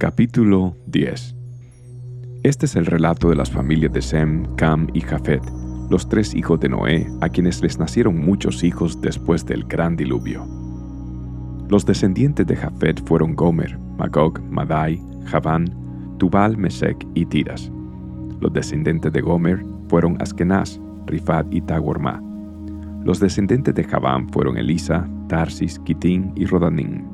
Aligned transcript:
Capítulo 0.00 0.78
10 0.86 1.36
Este 2.42 2.64
es 2.64 2.74
el 2.74 2.86
relato 2.86 3.28
de 3.28 3.36
las 3.36 3.50
familias 3.50 3.92
de 3.92 4.00
Sem, 4.00 4.46
Cam 4.56 4.86
y 4.94 5.02
Jafet, 5.02 5.42
los 5.90 6.08
tres 6.08 6.34
hijos 6.34 6.58
de 6.58 6.70
Noé, 6.70 7.06
a 7.20 7.28
quienes 7.28 7.60
les 7.60 7.78
nacieron 7.78 8.18
muchos 8.18 8.64
hijos 8.64 8.98
después 9.02 9.44
del 9.44 9.64
gran 9.64 9.96
diluvio. 9.96 10.46
Los 11.68 11.84
descendientes 11.84 12.46
de 12.46 12.56
Jafet 12.56 13.06
fueron 13.06 13.36
Gomer, 13.36 13.78
Magog, 13.98 14.40
Madai, 14.48 14.98
Javán, 15.26 15.66
Tubal, 16.16 16.56
Mesec 16.56 17.06
y 17.12 17.26
Tiras. 17.26 17.70
Los 18.40 18.54
descendientes 18.54 19.12
de 19.12 19.20
Gomer 19.20 19.62
fueron 19.90 20.16
Askenaz, 20.22 20.80
Rifat 21.08 21.46
y 21.52 21.60
Tagorma. 21.60 22.22
Los 23.04 23.20
descendientes 23.20 23.74
de 23.74 23.84
Javán 23.84 24.30
fueron 24.30 24.56
Elisa, 24.56 25.06
Tarsis, 25.28 25.78
Kitín 25.80 26.32
y 26.36 26.46
Rodanín. 26.46 27.09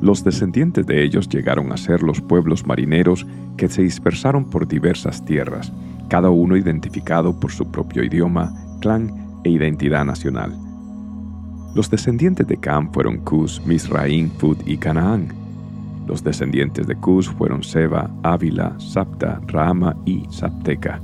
Los 0.00 0.22
descendientes 0.22 0.86
de 0.86 1.02
ellos 1.02 1.28
llegaron 1.28 1.72
a 1.72 1.76
ser 1.76 2.02
los 2.02 2.20
pueblos 2.20 2.64
marineros 2.64 3.26
que 3.56 3.68
se 3.68 3.82
dispersaron 3.82 4.44
por 4.44 4.68
diversas 4.68 5.24
tierras, 5.24 5.72
cada 6.08 6.30
uno 6.30 6.56
identificado 6.56 7.38
por 7.38 7.50
su 7.50 7.68
propio 7.68 8.04
idioma, 8.04 8.54
clan 8.80 9.12
e 9.42 9.50
identidad 9.50 10.04
nacional. 10.04 10.56
Los 11.74 11.90
descendientes 11.90 12.46
de 12.46 12.56
Cam 12.56 12.92
fueron 12.92 13.18
Cus, 13.18 13.60
Misraín, 13.66 14.30
Fud 14.30 14.58
y 14.66 14.76
Canaán. 14.78 15.32
Los 16.06 16.22
descendientes 16.22 16.86
de 16.86 16.94
Cus 16.94 17.28
fueron 17.28 17.64
Seba, 17.64 18.08
Ávila, 18.22 18.78
Sapta, 18.78 19.40
Rama 19.48 19.96
y 20.06 20.24
Sapteca. 20.30 21.00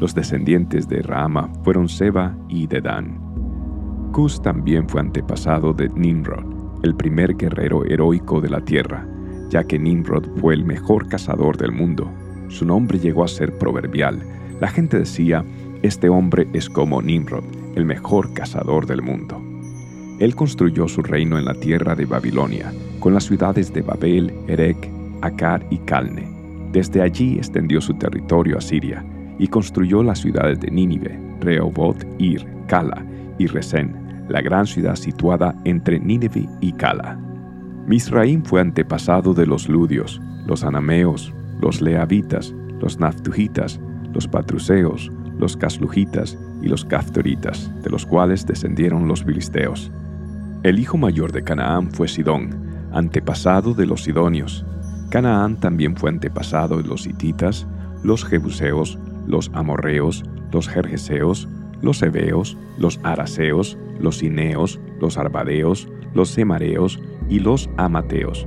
Los 0.00 0.12
descendientes 0.14 0.88
de 0.88 1.02
Rama 1.02 1.48
fueron 1.62 1.88
Seba 1.88 2.34
y 2.48 2.66
Dedán. 2.66 3.16
Cus 4.12 4.42
también 4.42 4.88
fue 4.88 5.00
antepasado 5.00 5.72
de 5.72 5.88
Nimrod 5.88 6.63
el 6.84 6.94
primer 6.94 7.34
guerrero 7.34 7.82
heroico 7.86 8.42
de 8.42 8.50
la 8.50 8.60
tierra, 8.60 9.06
ya 9.48 9.64
que 9.64 9.78
Nimrod 9.78 10.26
fue 10.38 10.52
el 10.52 10.66
mejor 10.66 11.08
cazador 11.08 11.56
del 11.56 11.72
mundo. 11.72 12.10
Su 12.48 12.66
nombre 12.66 12.98
llegó 12.98 13.24
a 13.24 13.28
ser 13.28 13.56
proverbial. 13.56 14.20
La 14.60 14.68
gente 14.68 14.98
decía, 14.98 15.42
este 15.82 16.10
hombre 16.10 16.46
es 16.52 16.68
como 16.68 17.00
Nimrod, 17.00 17.44
el 17.74 17.86
mejor 17.86 18.34
cazador 18.34 18.86
del 18.86 19.00
mundo. 19.00 19.42
Él 20.18 20.36
construyó 20.36 20.86
su 20.86 21.02
reino 21.02 21.38
en 21.38 21.46
la 21.46 21.54
tierra 21.54 21.94
de 21.94 22.04
Babilonia, 22.04 22.70
con 23.00 23.14
las 23.14 23.24
ciudades 23.24 23.72
de 23.72 23.80
Babel, 23.80 24.30
Erech, 24.46 24.90
Akkad 25.22 25.62
y 25.70 25.78
Calne. 25.78 26.28
Desde 26.70 27.00
allí 27.00 27.38
extendió 27.38 27.80
su 27.80 27.94
territorio 27.94 28.58
a 28.58 28.60
Siria 28.60 29.02
y 29.38 29.48
construyó 29.48 30.02
las 30.02 30.18
ciudades 30.18 30.60
de 30.60 30.70
Nínive, 30.70 31.18
Rehoboth, 31.40 32.04
Ir, 32.18 32.46
Cala 32.68 33.02
y 33.38 33.46
Resén, 33.46 34.03
la 34.28 34.40
gran 34.40 34.66
ciudad 34.66 34.96
situada 34.96 35.54
entre 35.64 36.00
Nínive 36.00 36.48
y 36.60 36.72
Cala. 36.72 37.18
Misraim 37.86 38.42
fue 38.42 38.60
antepasado 38.60 39.34
de 39.34 39.46
los 39.46 39.68
ludios, 39.68 40.20
los 40.46 40.64
anameos, 40.64 41.32
los 41.60 41.80
leavitas, 41.80 42.54
los 42.80 42.98
naftujitas, 42.98 43.80
los 44.12 44.26
patruseos, 44.26 45.10
los 45.38 45.56
caslujitas 45.56 46.38
y 46.62 46.68
los 46.68 46.84
caftoritas, 46.84 47.70
de 47.82 47.90
los 47.90 48.06
cuales 48.06 48.46
descendieron 48.46 49.08
los 49.08 49.24
filisteos. 49.24 49.90
El 50.62 50.78
hijo 50.78 50.96
mayor 50.96 51.32
de 51.32 51.42
Canaán 51.42 51.90
fue 51.90 52.08
Sidón, 52.08 52.50
antepasado 52.92 53.74
de 53.74 53.86
los 53.86 54.04
sidonios. 54.04 54.64
Canaán 55.10 55.56
también 55.56 55.96
fue 55.96 56.10
antepasado 56.10 56.78
de 56.78 56.88
los 56.88 57.06
hititas, 57.06 57.66
los 58.02 58.24
jebuseos, 58.24 58.98
los 59.26 59.50
amorreos, 59.52 60.24
los 60.52 60.68
jerjeseos, 60.68 61.48
los 61.82 62.02
heveos, 62.02 62.56
los 62.78 63.00
araseos, 63.02 63.78
los 63.98 64.18
cineos, 64.18 64.80
los 65.00 65.18
arbadeos, 65.18 65.88
los 66.14 66.30
semareos 66.30 67.00
y 67.28 67.40
los 67.40 67.70
amateos. 67.76 68.46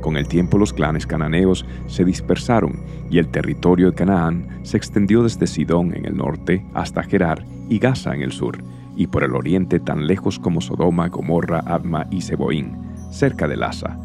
Con 0.00 0.16
el 0.16 0.28
tiempo 0.28 0.56
los 0.56 0.72
clanes 0.72 1.06
cananeos 1.06 1.66
se 1.86 2.04
dispersaron 2.04 2.82
y 3.10 3.18
el 3.18 3.28
territorio 3.28 3.90
de 3.90 3.96
Canaán 3.96 4.60
se 4.62 4.76
extendió 4.76 5.22
desde 5.22 5.46
Sidón 5.46 5.94
en 5.94 6.06
el 6.06 6.16
norte 6.16 6.64
hasta 6.72 7.02
Gerar 7.02 7.44
y 7.68 7.78
Gaza 7.78 8.14
en 8.14 8.22
el 8.22 8.32
sur, 8.32 8.58
y 8.96 9.06
por 9.06 9.24
el 9.24 9.34
oriente 9.34 9.78
tan 9.78 10.06
lejos 10.06 10.38
como 10.38 10.60
Sodoma, 10.60 11.08
Gomorra, 11.08 11.62
Adma 11.66 12.06
y 12.10 12.22
Seboín, 12.22 12.76
cerca 13.10 13.46
de 13.46 13.56
Lasa. 13.56 13.98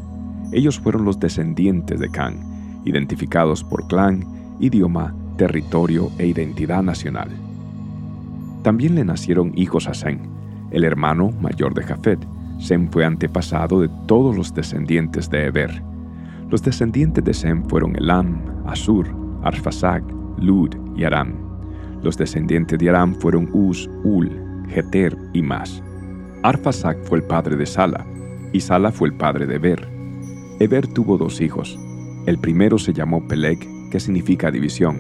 Ellos 0.52 0.80
fueron 0.80 1.06
los 1.06 1.20
descendientes 1.20 2.00
de 2.00 2.10
Can, 2.10 2.82
identificados 2.86 3.64
por 3.64 3.88
clan, 3.88 4.24
idioma, 4.60 5.16
territorio 5.38 6.12
e 6.18 6.28
identidad 6.28 6.84
nacional. 6.84 7.30
También 8.66 8.96
le 8.96 9.06
nacieron 9.06 9.52
hijos 9.54 9.88
a 9.88 9.94
Sem, 9.94 10.18
el 10.72 10.86
hermano 10.86 11.30
mayor 11.40 11.76
de 11.76 11.84
Jafet. 11.84 12.18
Sem 12.58 12.90
fue 12.90 13.06
antepasado 13.06 13.80
de 13.80 13.92
todos 14.08 14.36
los 14.36 14.56
descendientes 14.56 15.30
de 15.30 15.46
Eber. 15.46 15.84
Los 16.50 16.64
descendientes 16.64 17.24
de 17.24 17.36
Sem 17.36 17.64
fueron 17.70 17.96
Elam, 17.96 18.42
Asur, 18.66 19.08
Arphasag, 19.44 20.04
Lud 20.40 20.72
y 20.98 21.04
Aram. 21.04 21.36
Los 22.02 22.18
descendientes 22.18 22.80
de 22.80 22.90
Aram 22.90 23.14
fueron 23.14 23.52
Uz, 23.54 23.88
Ul, 24.04 24.32
Geter 24.68 25.16
y 25.32 25.44
Mas. 25.44 25.84
Arphasag 26.42 26.98
fue 27.04 27.20
el 27.20 27.24
padre 27.24 27.58
de 27.58 27.68
Sala, 27.68 28.04
y 28.52 28.62
Sala 28.62 28.92
fue 28.92 29.10
el 29.10 29.14
padre 29.14 29.46
de 29.46 29.58
Eber. 29.58 29.88
Eber 30.60 30.88
tuvo 30.88 31.20
dos 31.20 31.40
hijos. 31.40 31.78
El 32.26 32.40
primero 32.40 32.80
se 32.80 32.94
llamó 32.94 33.28
Peleg, 33.28 33.60
que 33.92 34.00
significa 34.00 34.50
división, 34.50 34.98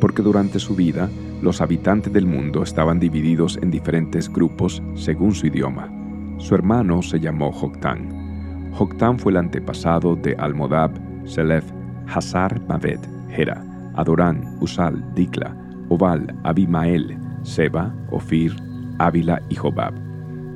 porque 0.00 0.22
durante 0.22 0.58
su 0.58 0.74
vida 0.74 1.10
los 1.42 1.60
habitantes 1.60 2.12
del 2.12 2.26
mundo 2.26 2.62
estaban 2.62 3.00
divididos 3.00 3.58
en 3.60 3.70
diferentes 3.70 4.32
grupos 4.32 4.82
según 4.94 5.34
su 5.34 5.48
idioma. 5.48 5.90
Su 6.38 6.54
hermano 6.54 7.02
se 7.02 7.20
llamó 7.20 7.52
Joctán. 7.52 8.70
Joctán 8.72 9.18
fue 9.18 9.32
el 9.32 9.38
antepasado 9.38 10.16
de 10.16 10.34
Almodab, 10.36 10.92
Selef, 11.24 11.64
Hazar 12.06 12.60
Mavet, 12.68 13.00
Hera, 13.30 13.62
Adorán, 13.94 14.56
Usal, 14.60 15.04
Dikla, 15.14 15.54
Obal, 15.88 16.34
Abimael, 16.44 17.18
Seba, 17.42 17.94
Ofir, 18.10 18.56
Ávila 18.98 19.42
y 19.48 19.56
Jobab. 19.56 19.94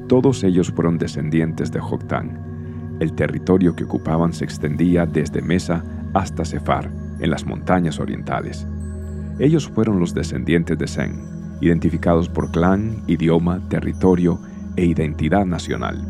Todos 0.08 0.44
ellos 0.44 0.70
fueron 0.70 0.98
descendientes 0.98 1.72
de 1.72 1.80
Joctán. 1.80 2.38
El 3.00 3.12
territorio 3.12 3.74
que 3.74 3.84
ocupaban 3.84 4.32
se 4.32 4.44
extendía 4.44 5.04
desde 5.04 5.42
Mesa 5.42 5.84
hasta 6.14 6.44
Sefar, 6.44 6.90
en 7.18 7.30
las 7.30 7.44
montañas 7.44 7.98
orientales. 7.98 8.66
Ellos 9.38 9.68
fueron 9.68 10.00
los 10.00 10.14
descendientes 10.14 10.78
de 10.78 10.86
Sem, 10.86 11.20
identificados 11.60 12.28
por 12.28 12.50
clan, 12.50 13.02
idioma, 13.06 13.60
territorio 13.68 14.40
e 14.76 14.84
identidad 14.84 15.44
nacional. 15.44 16.06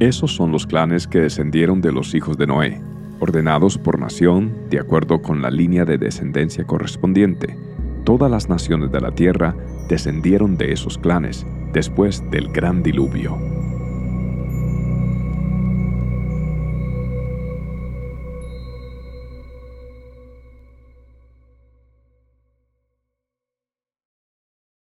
Esos 0.00 0.34
son 0.34 0.52
los 0.52 0.66
clanes 0.66 1.06
que 1.06 1.20
descendieron 1.20 1.80
de 1.80 1.92
los 1.92 2.14
hijos 2.14 2.36
de 2.36 2.46
Noé, 2.46 2.82
ordenados 3.20 3.78
por 3.78 3.98
nación 3.98 4.52
de 4.68 4.78
acuerdo 4.78 5.22
con 5.22 5.40
la 5.40 5.50
línea 5.50 5.84
de 5.84 5.96
descendencia 5.96 6.64
correspondiente. 6.64 7.56
Todas 8.04 8.30
las 8.30 8.48
naciones 8.48 8.92
de 8.92 9.00
la 9.00 9.12
tierra 9.12 9.56
descendieron 9.88 10.56
de 10.56 10.72
esos 10.72 10.98
clanes 10.98 11.46
después 11.72 12.22
del 12.30 12.48
gran 12.48 12.82
diluvio. 12.82 13.38